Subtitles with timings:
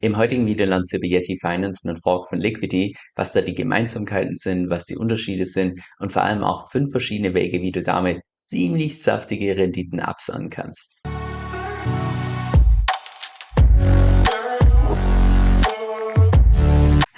[0.00, 3.56] Im heutigen Video lernst du über Yeti Finance, einen Fork von Liquidity, was da die
[3.56, 7.82] Gemeinsamkeiten sind, was die Unterschiede sind und vor allem auch fünf verschiedene Wege, wie du
[7.82, 11.00] damit ziemlich saftige Renditen absahen kannst.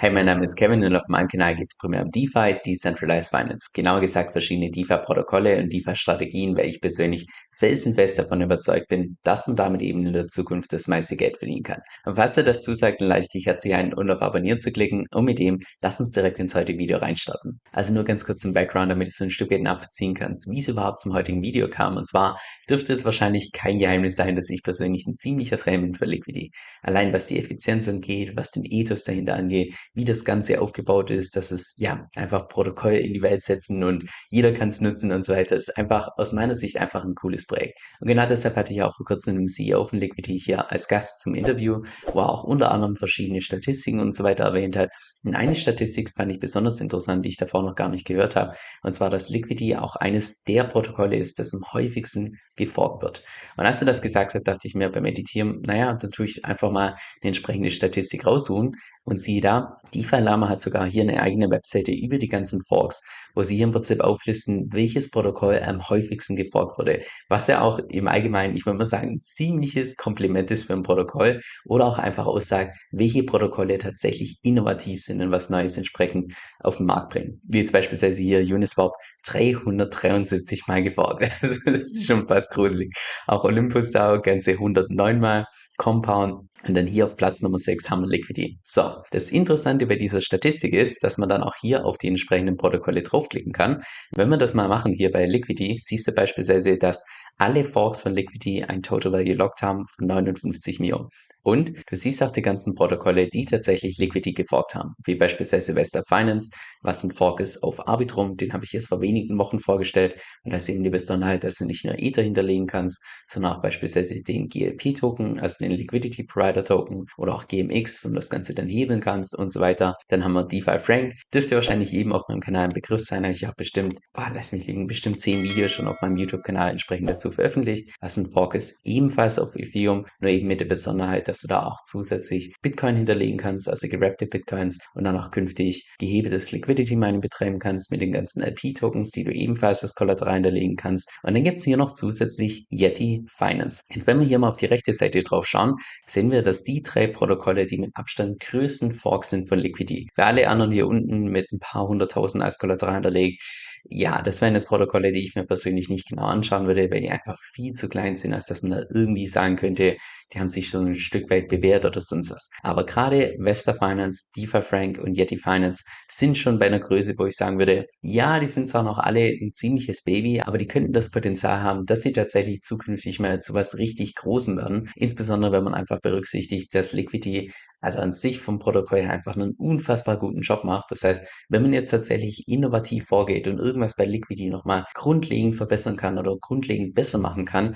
[0.01, 3.29] Hey, mein Name ist Kevin und auf meinem Kanal geht es primär um DeFi, Decentralized
[3.29, 3.69] Finance.
[3.71, 9.55] Genauer gesagt verschiedene DeFi-Protokolle und DeFi-Strategien, weil ich persönlich felsenfest davon überzeugt bin, dass man
[9.55, 11.81] damit eben in der Zukunft das meiste Geld verdienen kann.
[12.03, 14.71] Und falls dir das zusagt, dann lade ich dich herzlich ein, und auf Abonnieren zu
[14.71, 17.59] klicken und mit dem lass uns direkt ins heutige Video reinstarten.
[17.71, 20.67] Also nur ganz kurz im Background, damit du so ein Stück nachvollziehen kannst, wie es
[20.67, 21.95] überhaupt zum heutigen Video kam.
[21.97, 25.93] Und zwar dürfte es wahrscheinlich kein Geheimnis sein, dass ich persönlich ein ziemlicher Fan bin
[25.93, 26.49] für Liquidity.
[26.81, 31.35] Allein was die Effizienz angeht, was den Ethos dahinter angeht, wie das Ganze aufgebaut ist,
[31.35, 35.25] dass es ja einfach Protokoll in die Welt setzen und jeder kann es nutzen und
[35.25, 35.55] so weiter.
[35.55, 37.79] Ist einfach aus meiner Sicht einfach ein cooles Projekt.
[37.99, 41.21] Und genau deshalb hatte ich auch vor kurzem einen CEO von Liquidity hier als Gast
[41.21, 41.81] zum Interview,
[42.13, 44.89] wo er auch unter anderem verschiedene Statistiken und so weiter erwähnt hat.
[45.23, 48.55] Und eine Statistik fand ich besonders interessant, die ich davor noch gar nicht gehört habe.
[48.83, 53.23] Und zwar, dass Liquidity auch eines der Protokolle ist, das am häufigsten geforkt wird.
[53.57, 56.45] Und als er das gesagt hat, dachte ich mir beim Meditieren, naja, dann tue ich
[56.45, 61.21] einfach mal eine entsprechende Statistik raussuchen und siehe da, DeFi Lama hat sogar hier eine
[61.21, 63.03] eigene Webseite über die ganzen Forks,
[63.35, 67.01] wo sie hier im Prinzip auflisten, welches Protokoll am häufigsten geforkt wurde.
[67.29, 70.83] Was ja auch im Allgemeinen, ich würde mal sagen, ein ziemliches Kompliment ist für ein
[70.83, 76.77] Protokoll oder auch einfach aussagt, welche Protokolle tatsächlich innovativ sind und was Neues entsprechend auf
[76.77, 77.39] den Markt bringen.
[77.47, 78.93] Wie jetzt beispielsweise hier Uniswap
[79.25, 81.29] 373 Mal geforkt.
[81.41, 82.93] Also das ist schon fast gruselig.
[83.25, 85.45] Auch Olympus DAO ganze 109 Mal.
[85.77, 88.59] Compound und dann hier auf Platz Nummer 6 haben wir Liquidity.
[88.63, 92.55] So, das Interessante bei dieser Statistik ist, dass man dann auch hier auf die entsprechenden
[92.55, 93.83] Protokolle draufklicken kann.
[94.11, 97.05] Wenn wir das mal machen hier bei Liquidity, siehst du beispielsweise, dass
[97.37, 101.09] alle Forks von Liquidity ein Total Value Locked haben von 59 Millionen.
[101.43, 106.03] Und du siehst auch die ganzen Protokolle, die tatsächlich Liquidity geforkt haben, wie beispielsweise Vesta
[106.07, 110.21] Finance, was ein Fork ist auf Arbitrum, den habe ich erst vor wenigen Wochen vorgestellt.
[110.43, 113.61] Und da ist eben die Besonderheit, dass du nicht nur Ether hinterlegen kannst, sondern auch
[113.61, 118.67] beispielsweise den GLP-Token, also den Liquidity Provider Token oder auch GMX und das Ganze dann
[118.67, 119.95] hebeln kannst und so weiter.
[120.09, 123.23] Dann haben wir DeFi Frank, dürfte wahrscheinlich jedem auf meinem Kanal ein Begriff sein.
[123.25, 127.09] Ich habe bestimmt, boah, lass mich liegen, bestimmt zehn Videos schon auf meinem YouTube-Kanal entsprechend
[127.09, 127.95] dazu veröffentlicht.
[128.01, 131.63] Was ein Fork ist, ebenfalls auf Ethereum, nur eben mit der Besonderheit, dass du da
[131.63, 137.21] auch zusätzlich Bitcoin hinterlegen kannst, also gerappte Bitcoins und dann auch künftig gehebeltes Liquidity Mining
[137.21, 141.09] betreiben kannst mit den ganzen LP-Tokens, die du ebenfalls als Kollateral hinterlegen kannst.
[141.23, 143.83] Und dann gibt es hier noch zusätzlich Yeti Finance.
[143.93, 145.75] Jetzt, wenn wir hier mal auf die rechte Seite drauf schauen,
[146.05, 150.09] sehen wir, dass die drei Protokolle die mit Abstand größten Forks sind von Liquidity.
[150.13, 153.41] Für alle anderen hier unten mit ein paar hunderttausend als Kollateral hinterlegt,
[153.83, 157.09] ja, das wären jetzt Protokolle, die ich mir persönlich nicht genau anschauen würde, weil die
[157.09, 159.97] einfach viel zu klein sind, als dass man da irgendwie sagen könnte,
[160.33, 162.49] die haben sich so ein Stück weit bewährt oder sonst was.
[162.61, 167.25] Aber gerade Vesta Finance, DeFi Frank und Yeti Finance sind schon bei einer Größe, wo
[167.25, 170.93] ich sagen würde, ja, die sind zwar noch alle ein ziemliches Baby, aber die könnten
[170.93, 174.89] das Potenzial haben, dass sie tatsächlich zukünftig mal zu was richtig Großem werden.
[174.95, 179.53] Insbesondere, wenn man einfach berücksichtigt, dass Liquidity also an sich vom Protokoll her einfach einen
[179.57, 180.91] unfassbar guten Job macht.
[180.91, 185.95] Das heißt, wenn man jetzt tatsächlich innovativ vorgeht und irgendwas bei Liquidity nochmal grundlegend verbessern
[185.95, 187.75] kann oder grundlegend besser machen kann,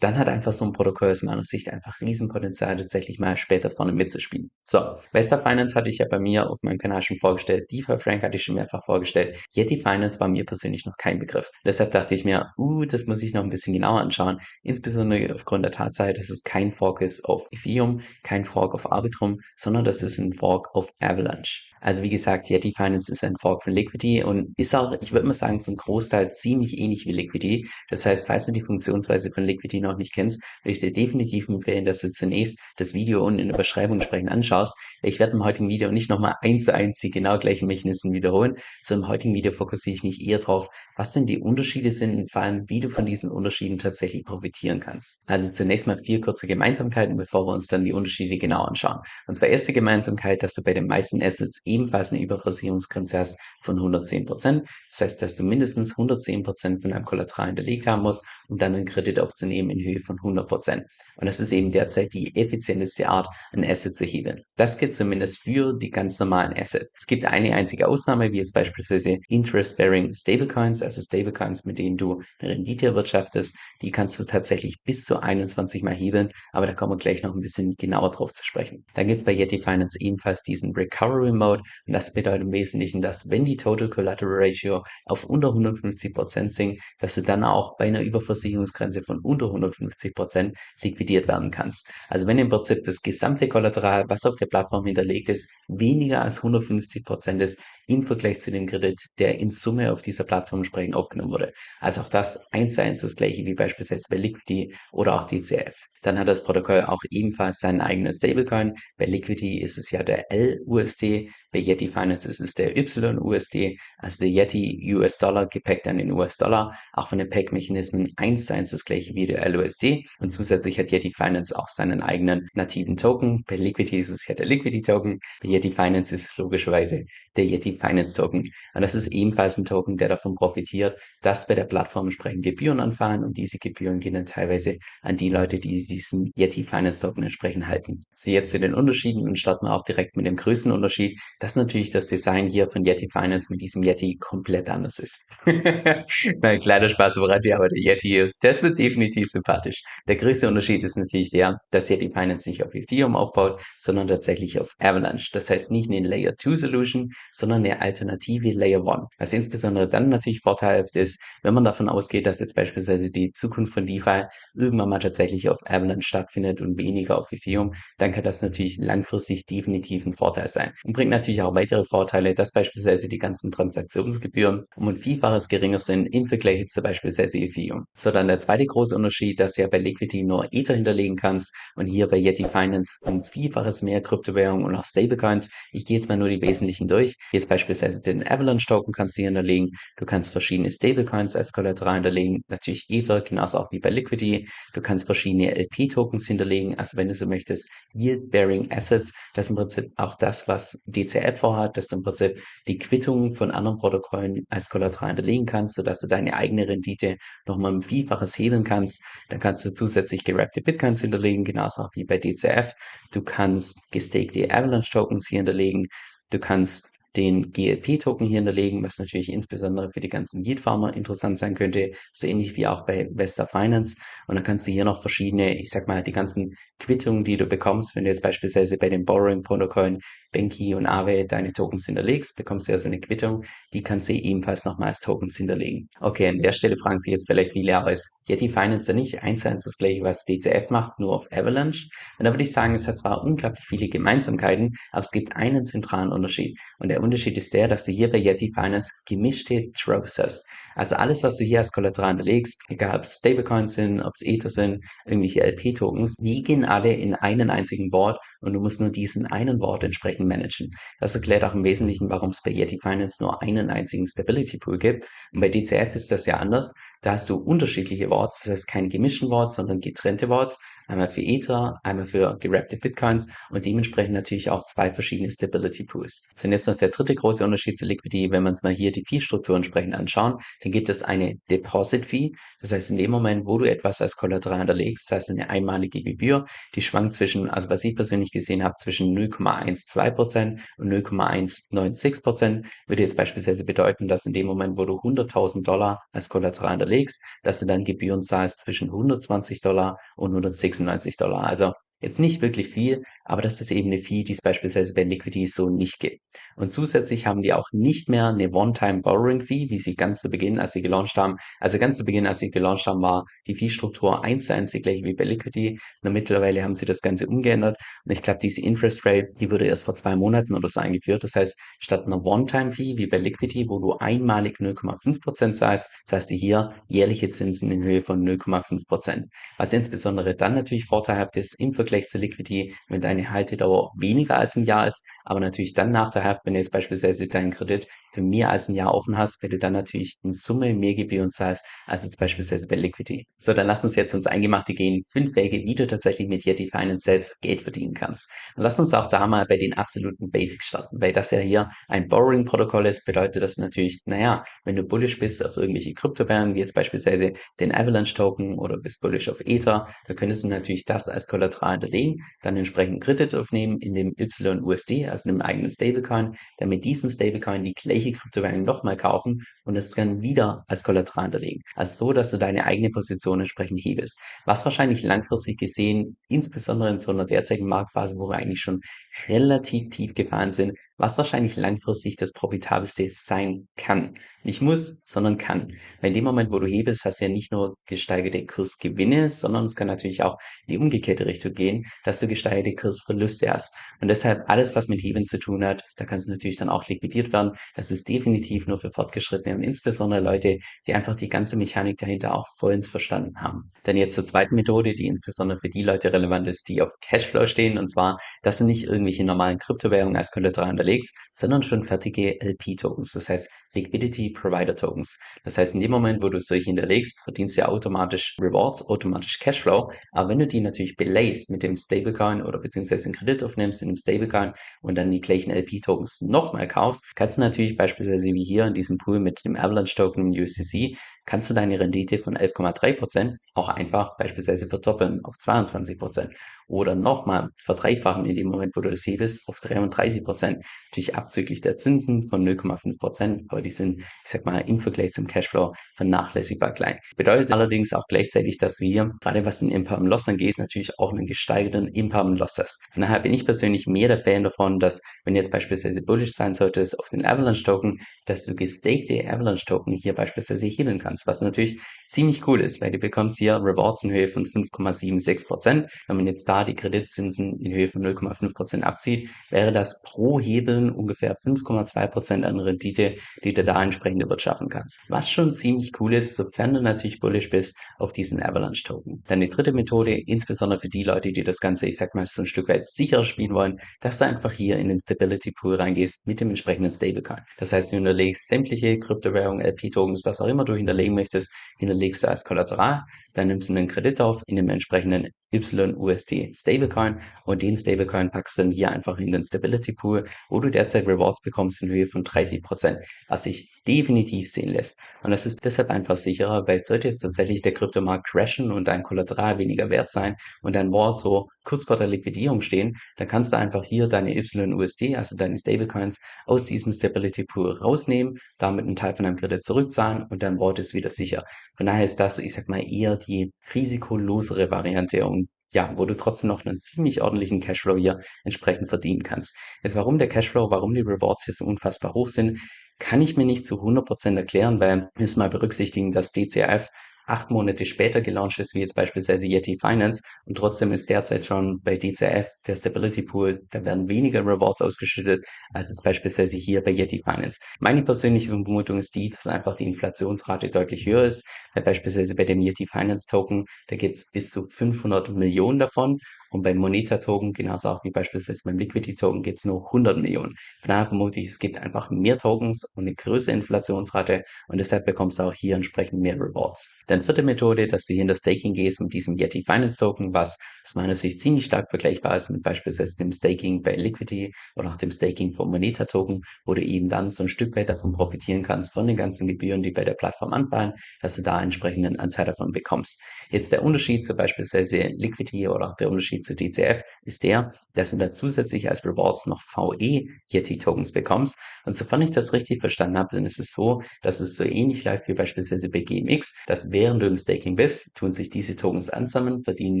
[0.00, 3.92] dann hat einfach so ein Protokoll aus meiner Sicht einfach Riesenpotenzial, tatsächlich mal später vorne
[3.92, 4.50] mitzuspielen.
[4.64, 8.22] So, Vesta Finance hatte ich ja bei mir auf meinem Kanal schon vorgestellt, DeFi Frank
[8.22, 11.50] hatte ich schon mehrfach vorgestellt, Yeti Finance war mir persönlich noch kein Begriff.
[11.64, 15.64] Deshalb dachte ich mir, uh, das muss ich noch ein bisschen genauer anschauen, insbesondere aufgrund
[15.64, 20.02] der Tatsache, dass es kein Fork ist auf Ethereum, kein Fork auf Arbitrum, sondern das
[20.02, 21.73] ist ein Fork auf Avalanche.
[21.84, 25.26] Also wie gesagt, Yeti Finance ist ein Fork von Liquidity und ist auch, ich würde
[25.26, 27.68] mal sagen, zum Großteil ziemlich ähnlich wie Liquidity.
[27.90, 31.46] Das heißt, falls du die Funktionsweise von Liquidity noch nicht kennst, würde ich dir definitiv
[31.50, 34.74] empfehlen, dass du zunächst das Video unten in der Beschreibung entsprechend anschaust.
[35.02, 38.54] Ich werde im heutigen Video nicht nochmal eins zu eins die genau gleichen Mechanismen wiederholen,
[38.80, 42.32] sondern im heutigen Video fokussiere ich mich eher darauf, was denn die Unterschiede sind und
[42.32, 45.22] vor allem, wie du von diesen Unterschieden tatsächlich profitieren kannst.
[45.26, 49.00] Also zunächst mal vier kurze Gemeinsamkeiten, bevor wir uns dann die Unterschiede genau anschauen.
[49.26, 53.76] Und zwar erste Gemeinsamkeit, dass du bei den meisten Assets ebenfalls eine Überversicherungsgrenze hast von
[53.76, 54.68] 110 Prozent.
[54.90, 58.74] Das heißt, dass du mindestens 110 Prozent von deinem Kollateral hinterlegt haben musst, um dann
[58.74, 60.84] einen Kredit aufzunehmen in Höhe von 100 Prozent.
[61.16, 64.42] Und das ist eben derzeit die effizienteste Art, ein Asset zu hebeln.
[64.56, 66.92] Das gilt zumindest für die ganz normalen Assets.
[66.98, 72.22] Es gibt eine einzige Ausnahme, wie jetzt beispielsweise Interest-Bearing Stablecoins, also Stablecoins, mit denen du
[72.38, 73.56] eine Rendite erwirtschaftest.
[73.82, 77.34] Die kannst du tatsächlich bis zu 21 mal hebeln, aber da kommen wir gleich noch
[77.34, 78.84] ein bisschen genauer drauf zu sprechen.
[78.94, 83.02] Dann gibt es bei Yeti Finance ebenfalls diesen Recovery Mode und das bedeutet im Wesentlichen,
[83.02, 87.86] dass wenn die Total Collateral Ratio auf unter 150% sinkt, dass du dann auch bei
[87.86, 90.52] einer Überversicherungsgrenze von unter 150%
[90.82, 91.90] liquidiert werden kannst.
[92.08, 96.42] Also wenn im Prinzip das gesamte Kollateral, was auf der Plattform hinterlegt ist, weniger als
[96.42, 101.32] 150% ist im Vergleich zu dem Kredit, der in Summe auf dieser Plattform entsprechend aufgenommen
[101.32, 101.52] wurde.
[101.80, 105.74] Also auch das eins zu eins das gleiche wie beispielsweise bei Liquidity oder auch DCF.
[106.02, 108.74] Dann hat das Protokoll auch ebenfalls seinen eigenen Stablecoin.
[108.98, 114.24] Bei Liquidity ist es ja der LUSD, bei Yeti Finance ist es der YUSD, also
[114.24, 116.76] der Yeti US-Dollar gepackt an den US-Dollar.
[116.92, 120.02] Auch von den Pack-Mechanismen eins zu eins das gleiche wie der LUSD.
[120.18, 123.44] Und zusätzlich hat Yeti Finance auch seinen eigenen nativen Token.
[123.46, 125.20] Bei Liquidity ist es ja der Liquidity Token.
[125.42, 127.04] Bei Yeti Finance ist es logischerweise
[127.36, 128.50] der Yeti Finance Token.
[128.74, 132.80] Und das ist ebenfalls ein Token, der davon profitiert, dass bei der Plattform entsprechend Gebühren
[132.80, 137.22] anfallen und diese Gebühren gehen dann teilweise an die Leute, die diesen Yeti Finance Token
[137.22, 138.00] entsprechend halten.
[138.14, 141.56] So jetzt zu den Unterschieden und starten wir auch direkt mit dem größten Unterschied, dass
[141.56, 145.24] natürlich das Design hier von Yeti Finance mit diesem Yeti komplett anders ist.
[145.46, 149.82] Nein, kleiner Spaß woran aber der Yeti ist, das wird definitiv sympathisch.
[150.08, 154.58] Der größte Unterschied ist natürlich der, dass Yeti Finance nicht auf Ethereum aufbaut, sondern tatsächlich
[154.60, 155.30] auf Avalanche.
[155.32, 159.08] Das heißt nicht eine Layer 2 Solution, sondern eine alternative Layer 1.
[159.18, 163.72] Was insbesondere dann natürlich vorteilhaft ist, wenn man davon ausgeht, dass jetzt beispielsweise die Zukunft
[163.72, 164.24] von DeFi
[164.54, 169.46] irgendwann mal tatsächlich auf Avalanche stattfindet und weniger auf Ethereum, dann kann das natürlich langfristig
[169.46, 170.72] definitiv ein Vorteil sein.
[170.84, 175.78] Und bringt natürlich auch weitere Vorteile, dass beispielsweise die ganzen Transaktionsgebühren um ein Vielfaches geringer
[175.78, 177.86] sind im Vergleich zu beispielsweise Ethereum.
[177.94, 181.54] So dann der zweite große Unterschied, dass du ja bei Liquidity nur Ether hinterlegen kannst
[181.76, 185.50] und hier bei Yeti Finance um Vielfaches mehr Kryptowährungen und auch Stablecoins.
[185.72, 187.16] Ich gehe jetzt mal nur die wesentlichen durch.
[187.32, 189.70] Jetzt beispielsweise den Avalanche Token kannst du hier hinterlegen.
[189.96, 192.42] Du kannst verschiedene Stablecoins als Kollateral hinterlegen.
[192.48, 194.48] Natürlich Ether, genauso auch wie bei Liquidity.
[194.72, 196.76] Du kannst verschiedene LP Tokens hinterlegen.
[196.76, 199.12] Also wenn du so möchtest, Yield Bearing Assets.
[199.34, 203.34] Das ist im Prinzip auch das, was DCF vorhat, dass du im Prinzip die Quittung
[203.34, 208.36] von anderen Protokollen als Kollateral hinterlegen kannst, sodass du deine eigene Rendite nochmal ein Vielfaches
[208.36, 209.00] hebeln kannst.
[209.28, 212.72] Dann kannst du zusätzlich gerappte Bitcoins hinterlegen, genauso auch wie bei DCF.
[213.12, 215.86] Du kannst gestakte Avalanche Tokens hier hinterlegen.
[216.30, 221.54] Du kannst den GLP-Token hier hinterlegen, was natürlich insbesondere für die ganzen Yield-Farmer interessant sein
[221.54, 223.96] könnte, so ähnlich wie auch bei Vesta Finance.
[224.26, 227.46] Und dann kannst du hier noch verschiedene, ich sag mal, die ganzen Quittungen, die du
[227.46, 229.98] bekommst, wenn du jetzt beispielsweise bei den Borrowing-Protokollen
[230.32, 234.12] Benki und Aave deine Tokens hinterlegst, bekommst du ja so eine Quittung, die kannst du
[234.12, 235.88] ebenfalls nochmal als Tokens hinterlegen.
[236.00, 239.22] Okay, an der Stelle fragen sich jetzt vielleicht viele, aber ist Yeti Finance dann nicht
[239.22, 241.88] eins zu eins das gleiche, was DCF macht, nur auf Avalanche?
[242.18, 245.64] Und da würde ich sagen, es hat zwar unglaublich viele Gemeinsamkeiten, aber es gibt einen
[245.64, 246.58] zentralen Unterschied.
[246.80, 250.46] Und der Unterschied ist der, dass du hier bei Yeti Finance gemischte Tropes hast.
[250.74, 254.22] Also alles, was du hier als Kollateral hinterlegst, egal ob es Stablecoins sind, ob es
[254.22, 258.90] Ether sind, irgendwelche LP-Tokens, die gehen alle in einen einzigen Board und du musst nur
[258.90, 260.70] diesen einen Board entsprechend managen.
[260.98, 264.78] Das erklärt auch im Wesentlichen, warum es bei Yeti Finance nur einen einzigen Stability Pool
[264.78, 265.08] gibt.
[265.32, 266.74] Und bei DCF ist das ja anders.
[267.02, 270.58] Da hast du unterschiedliche Boards, das heißt keine gemischten Boards, sondern getrennte Boards.
[270.88, 276.24] Einmal für Ether, einmal für gerappte Bitcoins und dementsprechend natürlich auch zwei verschiedene Stability Pools.
[276.34, 279.04] Ist jetzt noch der dritte große Unterschied zu Liquidity, wenn wir uns mal hier die
[279.06, 282.32] Fee-Struktur entsprechend anschauen, dann gibt es eine Deposit Fee.
[282.60, 286.02] Das heißt, in dem Moment, wo du etwas als Kollateral hinterlegst, das heißt eine einmalige
[286.02, 286.44] Gebühr,
[286.74, 293.16] die schwankt zwischen, also was ich persönlich gesehen habe, zwischen 0,12% und 0,196%, würde jetzt
[293.16, 297.66] beispielsweise bedeuten, dass in dem Moment, wo du 100.000 Dollar als Kollateral hinterlegst, dass du
[297.66, 301.46] dann Gebühren zahlst zwischen 120 Dollar und 106 96 Dollar.
[301.46, 301.72] Also
[302.04, 305.46] Jetzt nicht wirklich viel, aber das ist eben eine Fee, die es beispielsweise bei Liquidity
[305.46, 306.20] so nicht gibt.
[306.54, 310.72] Und zusätzlich haben die auch nicht mehr eine One-Time-Borrowing-Fee, wie sie ganz zu Beginn, als
[310.72, 311.36] sie gelauncht haben.
[311.60, 314.82] Also ganz zu Beginn, als sie gelauncht haben, war die Fee-Struktur eins zu eins die
[314.82, 315.78] gleiche wie bei Liquidity.
[316.02, 317.80] Und mittlerweile haben sie das Ganze umgeändert.
[318.04, 321.24] Und ich glaube, diese Interest Rate, die wurde erst vor zwei Monaten oder so eingeführt.
[321.24, 326.34] Das heißt, statt einer One-Time-Fee wie bei Liquidity, wo du einmalig 0,5% zahlst, zahlst du
[326.34, 329.22] hier jährliche Zinsen in Höhe von 0,5%.
[329.56, 334.56] Was insbesondere dann natürlich vorteilhaft ist im Vergleich Zur Liquidity, wenn deine Haltedauer weniger als
[334.56, 337.86] ein Jahr ist, aber natürlich dann nach der Haft, wenn du jetzt beispielsweise deinen Kredit
[338.12, 341.30] für mehr als ein Jahr offen hast, wenn du dann natürlich in Summe mehr Gebühren
[341.30, 343.26] zahlst, als jetzt beispielsweise bei Liquidity.
[343.36, 345.02] So, dann lass uns jetzt ins Eingemachte gehen.
[345.10, 348.28] Fünf Wege, wie du tatsächlich mit Yeti Finance selbst Geld verdienen kannst.
[348.56, 351.68] Und lass uns auch da mal bei den absoluten Basics starten, weil das ja hier
[351.88, 356.60] ein Borrowing-Protokoll ist, bedeutet das natürlich, naja, wenn du bullish bist auf irgendwelche Kryptowährungen, wie
[356.60, 361.08] jetzt beispielsweise den Avalanche Token oder bist bullish auf Ether, dann könntest du natürlich das
[361.08, 366.68] als Kollateral hinterlegen, dann entsprechend Kredit aufnehmen in dem YUSD, also dem eigenen Stablecoin, dann
[366.68, 371.62] mit diesem Stablecoin die gleiche Kryptowährung nochmal kaufen und es dann wieder als Kollateral hinterlegen.
[371.74, 374.20] Also so, dass du deine eigene Position entsprechend hebest.
[374.46, 378.80] Was wahrscheinlich langfristig gesehen, insbesondere in so einer derzeitigen Marktphase, wo wir eigentlich schon
[379.28, 384.16] relativ tief gefallen sind, was wahrscheinlich langfristig das profitabelste sein kann.
[384.44, 385.72] Nicht muss, sondern kann.
[386.00, 389.64] Weil in dem Moment, wo du hebest, hast du ja nicht nur gesteigerte Kursgewinne, sondern
[389.64, 390.36] es kann natürlich auch
[390.66, 393.74] in die umgekehrte Richtung gehen, dass du gesteigerte Kursverluste hast.
[394.02, 396.86] Und deshalb alles, was mit Heben zu tun hat, da kann es natürlich dann auch
[396.88, 397.52] liquidiert werden.
[397.74, 402.34] Das ist definitiv nur für Fortgeschrittene und insbesondere Leute, die einfach die ganze Mechanik dahinter
[402.34, 403.72] auch vollends verstanden haben.
[403.84, 407.46] Dann jetzt zur zweiten Methode, die insbesondere für die Leute relevant ist, die auf Cashflow
[407.46, 412.38] stehen, und zwar, dass du nicht irgendwelche normalen Kryptowährungen als Kollateral hinterlegst, sondern schon fertige
[412.40, 415.18] LP-Tokens, das heißt Liquidity Provider Tokens.
[415.44, 419.38] Das heißt, in dem Moment, wo du solche hinterlegst, verdienst du ja automatisch Rewards, automatisch
[419.38, 423.82] Cashflow, aber wenn du die natürlich belayst mit dem Stablecoin oder beziehungsweise einen Kredit aufnimmst
[423.82, 428.44] in einem Stablecoin und dann die gleichen LP-Tokens nochmal kaufst, kannst du natürlich beispielsweise wie
[428.44, 430.96] hier in diesem Pool mit dem Avalanche-Token USDC,
[431.26, 436.30] kannst du deine Rendite von 11,3% auch einfach beispielsweise verdoppeln auf 22%
[436.66, 440.62] oder nochmal verdreifachen in dem Moment, wo du das hebest, auf 33%.
[440.90, 445.26] Natürlich abzüglich der Zinsen von 0,5%, aber die sind, ich sag mal, im Vergleich zum
[445.26, 446.98] Cashflow vernachlässigbar klein.
[447.16, 451.26] Bedeutet allerdings auch gleichzeitig, dass wir gerade was den Impermanent Loss angeht, natürlich auch einen
[451.26, 452.82] gesteigerten Impermanent Loss hast.
[452.92, 456.32] Von daher bin ich persönlich mehr der Fan davon, dass wenn du jetzt beispielsweise bullish
[456.32, 461.13] sein solltest auf den Avalanche Token, dass du gestakte Avalanche Token hier beispielsweise hebeln kannst,
[461.26, 465.88] was natürlich ziemlich cool ist, weil du bekommst hier Rewards in Höhe von 5,76%.
[466.06, 470.90] Wenn man jetzt da die Kreditzinsen in Höhe von 0,5% abzieht, wäre das pro Hebeln
[470.90, 475.00] ungefähr 5,2% an Rendite, die du da entsprechend erwirtschaften kannst.
[475.08, 479.22] Was schon ziemlich cool ist, sofern du natürlich bullish bist auf diesen Avalanche Token.
[479.26, 482.42] Dann die dritte Methode, insbesondere für die Leute, die das Ganze, ich sag mal, so
[482.42, 486.26] ein Stück weit sicherer spielen wollen, dass du einfach hier in den Stability Pool reingehst
[486.26, 487.40] mit dem entsprechenden Stablecoin.
[487.58, 492.28] Das heißt, du hinterlegst sämtliche Kryptowährungen, LP-Tokens, was auch immer du hinterlegen möchtest, hinterlegst du
[492.28, 497.76] als Kollateral, dann nimmst du einen Kredit auf in dem entsprechenden YUSD Stablecoin und den
[497.76, 501.82] Stablecoin packst du dann hier einfach in den Stability Pool, wo du derzeit Rewards bekommst
[501.82, 504.98] in Höhe von 30%, was sich definitiv sehen lässt.
[505.22, 509.02] Und das ist deshalb einfach sicherer, weil sollte jetzt tatsächlich der Kryptomarkt crashen und dein
[509.02, 513.52] Kollateral weniger wert sein und dein Wort so kurz vor der Liquidierung stehen, dann kannst
[513.52, 518.96] du einfach hier deine YUSD, also deine Stablecoins, aus diesem Stability Pool rausnehmen, damit einen
[518.96, 521.44] Teil von deinem Kredit zurückzahlen und dein Wort ist wieder sicher.
[521.76, 526.14] Von daher ist das, ich sag mal, eher die risikolosere Variante und ja, wo du
[526.16, 529.56] trotzdem noch einen ziemlich ordentlichen Cashflow hier entsprechend verdienen kannst.
[529.82, 532.60] Jetzt warum der Cashflow, warum die Rewards hier so unfassbar hoch sind,
[532.98, 536.90] kann ich mir nicht zu 100% erklären, weil wir müssen mal berücksichtigen, dass DCF
[537.26, 541.80] acht Monate später gelauncht ist, wie jetzt beispielsweise Yeti Finance und trotzdem ist derzeit schon
[541.82, 546.90] bei DCF der Stability Pool, da werden weniger Rewards ausgeschüttet als jetzt beispielsweise hier bei
[546.90, 547.60] Yeti Finance.
[547.80, 552.44] Meine persönliche Vermutung ist die, dass einfach die Inflationsrate deutlich höher ist, weil beispielsweise bei
[552.44, 556.18] dem Yeti Finance Token, da gibt es bis zu 500 Millionen davon
[556.54, 560.18] und beim Moneta Token, genauso auch wie beispielsweise beim Liquidity Token, gibt es nur 100
[560.18, 560.54] Millionen.
[560.80, 565.04] Von daher vermute ich, es gibt einfach mehr Tokens und eine größere Inflationsrate und deshalb
[565.04, 566.94] bekommst du auch hier entsprechend mehr Rewards.
[567.14, 570.34] Dann vierte Methode, dass du hier in das Staking gehst mit diesem Yeti Finance Token,
[570.34, 574.90] was aus meiner Sicht ziemlich stark vergleichbar ist mit beispielsweise dem Staking bei Liquidity oder
[574.90, 578.14] auch dem Staking vom Moneta Token, wo du eben dann so ein Stück weit davon
[578.14, 580.92] profitieren kannst von den ganzen Gebühren, die bei der Plattform anfallen,
[581.22, 583.22] dass du da entsprechenden Anteil davon bekommst.
[583.48, 588.10] Jetzt der Unterschied zu beispielsweise Liquidity oder auch der Unterschied zu DCF ist der, dass
[588.10, 591.60] du da zusätzlich als Rewards noch VE Yeti Tokens bekommst.
[591.84, 595.04] Und sofern ich das richtig verstanden habe, dann ist es so, dass es so ähnlich
[595.04, 599.10] läuft wie beispielsweise bei GMX, dass während du im Staking bist, tun sich diese Tokens
[599.10, 600.00] ansammeln, verdienen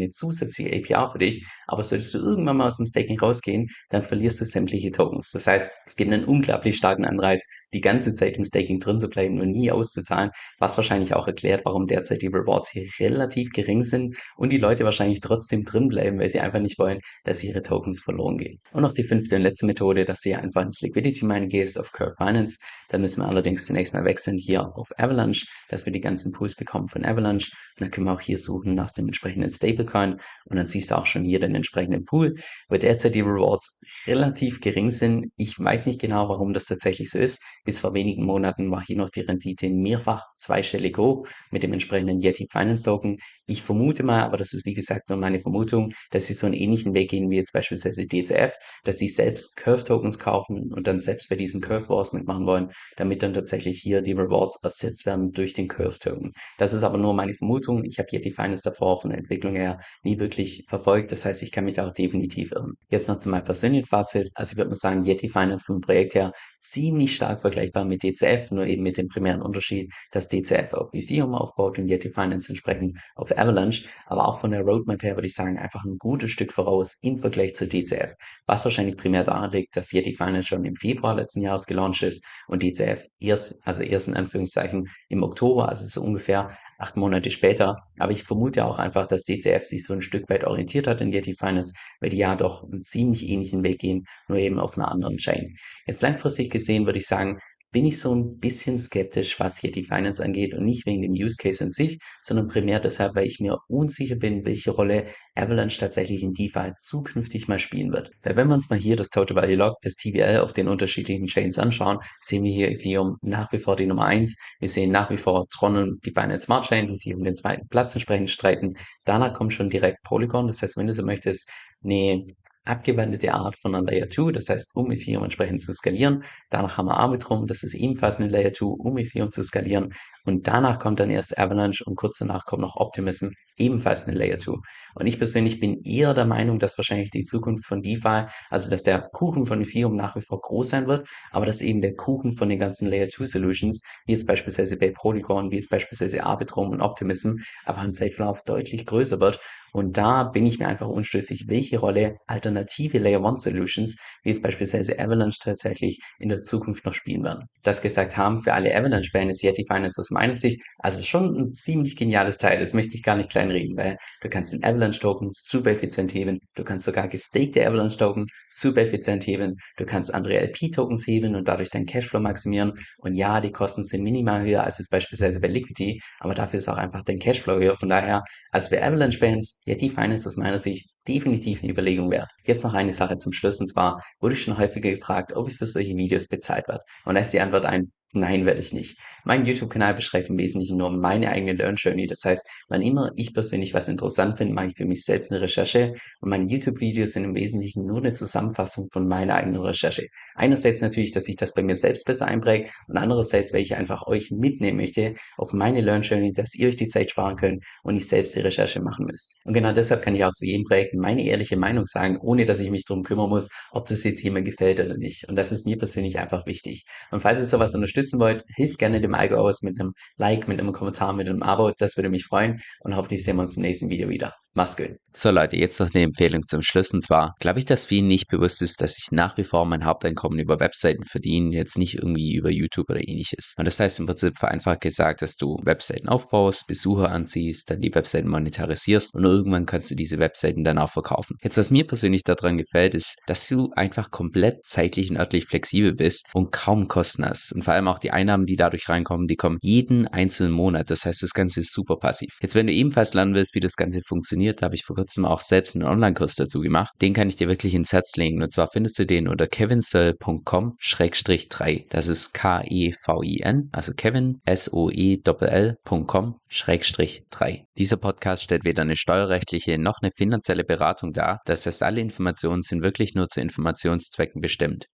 [0.00, 1.46] eine zusätzliche APR für dich.
[1.66, 5.30] Aber solltest du irgendwann mal aus dem Staking rausgehen, dann verlierst du sämtliche Tokens.
[5.32, 9.08] Das heißt, es gibt einen unglaublich starken Anreiz, die ganze Zeit im Staking drin zu
[9.08, 13.82] bleiben und nie auszuzahlen, was wahrscheinlich auch erklärt, warum derzeit die Rewards hier relativ gering
[13.82, 17.60] sind und die Leute wahrscheinlich trotzdem drin bleiben, weil sie einfach nicht wollen, dass ihre
[17.60, 18.60] Tokens verloren gehen.
[18.72, 21.78] Und noch die fünfte und letzte Methode, dass du hier einfach ins Liquidity Mining gehst
[21.78, 22.56] auf Curve Finance.
[22.88, 26.54] Da müssen wir allerdings zunächst mal wechseln hier auf Avalanche, dass wir die ganzen Pools
[26.54, 27.50] bekommen von Avalanche.
[27.76, 30.94] Und dann können wir auch hier suchen nach dem entsprechenden Stablecoin und dann siehst du
[30.96, 32.34] auch schon hier den entsprechenden Pool,
[32.68, 35.26] wo derzeit die Rewards relativ gering sind.
[35.36, 37.42] Ich weiß nicht genau, warum das tatsächlich so ist.
[37.64, 42.20] Bis vor wenigen Monaten war hier noch die Rendite mehrfach zweistellig hoch mit dem entsprechenden
[42.20, 43.18] Yeti Finance Token.
[43.46, 46.54] Ich vermute mal, aber das ist wie gesagt nur meine Vermutung, dass sie so einen
[46.54, 51.28] ähnlichen Weg gehen wie jetzt beispielsweise DCF, dass sie selbst Curve-Tokens kaufen und dann selbst
[51.28, 55.52] bei diesen Curve Wars mitmachen wollen, damit dann tatsächlich hier die Rewards ersetzt werden durch
[55.52, 56.32] den Curve-Token.
[56.58, 57.84] Das ist aber nur meine Vermutung.
[57.84, 61.12] Ich habe Yeti Finance davor von der Entwicklung her nie wirklich verfolgt.
[61.12, 62.74] Das heißt, ich kann mich auch definitiv irren.
[62.90, 64.30] Jetzt noch zu meinem persönlichen Fazit.
[64.34, 68.50] Also ich würde mal sagen, Yeti Finance vom Projekt her ziemlich stark vergleichbar mit DCF,
[68.50, 72.98] nur eben mit dem primären Unterschied, dass DCF auf Ethereum aufbaut und Yeti Finance entsprechend
[73.16, 73.84] auf Avalanche.
[74.06, 77.16] Aber auch von der Roadmap her würde ich sagen, einfach ein gutes Stück voraus im
[77.16, 78.14] Vergleich zu DCF.
[78.46, 82.24] Was wahrscheinlich primär daran liegt, dass Yeti Finance schon im Februar letzten Jahres gelauncht ist
[82.48, 87.76] und DCF erst, also erst in Anführungszeichen im Oktober, also so ungefähr acht Monate später.
[87.98, 91.12] Aber ich vermute auch einfach, dass DCF sich so ein Stück weit orientiert hat in
[91.12, 94.90] Yeti Finance, weil die ja doch einen ziemlich ähnlichen Weg gehen, nur eben auf einer
[94.90, 95.54] anderen Chain.
[95.86, 97.38] Jetzt langfristig gesehen würde ich sagen,
[97.74, 101.10] bin ich so ein bisschen skeptisch, was hier die Finance angeht und nicht wegen dem
[101.10, 105.80] Use Case in sich, sondern primär deshalb, weil ich mir unsicher bin, welche Rolle Avalanche
[105.80, 108.12] tatsächlich in DeFi zukünftig mal spielen wird.
[108.22, 111.26] Weil wenn wir uns mal hier das Total Value Log, das TVL auf den unterschiedlichen
[111.26, 114.36] Chains anschauen, sehen wir hier Ethereum nach wie vor die Nummer eins.
[114.60, 117.34] Wir sehen nach wie vor Tron und die Binance Smart Chain, die sich um den
[117.34, 118.74] zweiten Platz entsprechend streiten.
[119.04, 120.46] Danach kommt schon direkt Polygon.
[120.46, 121.50] Das heißt, wenn du so möchtest,
[121.82, 122.24] eine
[122.64, 126.24] abgewandelte Art von einer Layer 2, das heißt, um Ethereum entsprechend zu skalieren.
[126.50, 129.92] Danach haben wir Arbitrum, das ist ebenfalls eine Layer 2, um Ethereum zu skalieren.
[130.24, 134.38] Und danach kommt dann erst Avalanche und kurz danach kommt noch Optimism, ebenfalls eine Layer
[134.38, 134.54] 2.
[134.94, 138.82] Und ich persönlich bin eher der Meinung, dass wahrscheinlich die Zukunft von DeFi, also dass
[138.82, 142.32] der Kuchen von Ethereum nach wie vor groß sein wird, aber dass eben der Kuchen
[142.32, 146.70] von den ganzen Layer 2 Solutions, wie jetzt beispielsweise bei Polygon, wie jetzt beispielsweise Arbitrum
[146.70, 147.34] und Optimism,
[147.64, 149.38] aber im Zeitverlauf deutlich größer wird.
[149.72, 154.42] Und da bin ich mir einfach unschlüssig, welche Rolle alternative Layer 1 Solutions, wie jetzt
[154.42, 157.46] beispielsweise Avalanche tatsächlich in der Zukunft noch spielen werden.
[157.64, 161.96] Das gesagt haben, für alle Avalanche-Fans Yeti Finance aus meiner Sicht also schon ein ziemlich
[161.96, 162.60] geniales Teil.
[162.60, 166.64] Das möchte ich gar nicht kleinreden, weil du kannst den Avalanche-Token super effizient heben, du
[166.64, 171.86] kannst sogar gestakte Avalanche-Token super effizient heben, du kannst andere LP-Tokens heben und dadurch deinen
[171.86, 172.72] Cashflow maximieren.
[172.98, 176.68] Und ja, die Kosten sind minimal höher als jetzt beispielsweise bei Liquidity, aber dafür ist
[176.68, 177.76] auch einfach dein Cashflow höher.
[177.76, 182.30] Von daher, also für Avalanche-Fans ja, die Finance aus meiner Sicht definitiv eine Überlegung wert.
[182.44, 185.56] Jetzt noch eine Sache zum Schluss und zwar wurde ich schon häufiger gefragt, ob ich
[185.56, 186.84] für solche Videos bezahlt werde.
[187.04, 188.96] Und da ist die Antwort ein Nein, werde ich nicht.
[189.24, 192.06] Mein YouTube-Kanal beschreibt im Wesentlichen nur meine eigene Learn Journey.
[192.06, 195.40] Das heißt, wann immer ich persönlich was interessant finde, mache ich für mich selbst eine
[195.40, 200.06] Recherche und meine YouTube-Videos sind im Wesentlichen nur eine Zusammenfassung von meiner eigenen Recherche.
[200.36, 204.06] Einerseits natürlich, dass sich das bei mir selbst besser einprägt und andererseits, weil ich einfach
[204.06, 207.94] euch mitnehmen möchte auf meine Learn Journey, dass ihr euch die Zeit sparen könnt und
[207.94, 209.40] nicht selbst die Recherche machen müsst.
[209.44, 212.60] Und genau deshalb kann ich auch zu jedem Projekt meine ehrliche Meinung sagen, ohne dass
[212.60, 215.28] ich mich darum kümmern muss, ob das jetzt jemand gefällt oder nicht.
[215.28, 216.84] Und das ist mir persönlich einfach wichtig.
[217.10, 220.60] Und falls ihr sowas unterstützen wollt, hilft gerne dem Algo aus mit einem Like, mit
[220.60, 221.72] einem Kommentar, mit einem Abo.
[221.76, 224.43] Das würde mich freuen und hoffentlich sehen wir uns im nächsten Video wieder.
[224.56, 224.98] Gut.
[225.16, 228.26] So Leute, jetzt noch eine Empfehlung zum Schluss und zwar glaube ich, dass vielen nicht
[228.26, 232.34] bewusst ist, dass ich nach wie vor mein Haupteinkommen über Webseiten verdiene, jetzt nicht irgendwie
[232.34, 233.54] über YouTube oder ähnliches.
[233.56, 237.94] Und das heißt im Prinzip vereinfacht gesagt, dass du Webseiten aufbaust, Besucher anziehst, dann die
[237.94, 241.36] Webseiten monetarisierst und irgendwann kannst du diese Webseiten dann auch verkaufen.
[241.42, 245.94] Jetzt was mir persönlich daran gefällt, ist, dass du einfach komplett zeitlich und örtlich flexibel
[245.94, 247.52] bist und kaum Kosten hast.
[247.54, 250.90] Und vor allem auch die Einnahmen, die dadurch reinkommen, die kommen jeden einzelnen Monat.
[250.90, 252.30] Das heißt, das Ganze ist super passiv.
[252.42, 254.62] Jetzt wenn du ebenfalls lernen willst, wie das Ganze funktioniert, funktioniert.
[254.62, 256.92] Da habe ich vor kurzem auch selbst einen Online-Kurs dazu gemacht.
[257.00, 258.42] Den kann ich dir wirklich ins Herz legen.
[258.42, 261.86] Und zwar findest du den unter kevinsoe.com-3.
[261.88, 267.64] Das ist K-E-V-I-N, also Kevin, S-O-E-L.com 3.
[267.76, 271.40] Dieser Podcast stellt weder eine steuerrechtliche noch eine finanzielle Beratung dar.
[271.46, 274.86] Das heißt, alle Informationen sind wirklich nur zu Informationszwecken bestimmt.